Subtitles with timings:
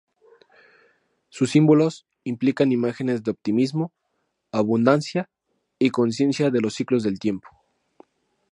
[1.29, 3.91] Sus símbolos implican imágenes de optimismo,
[4.51, 5.29] abundancia
[5.77, 7.47] y conciencia de los ciclos del tiempo.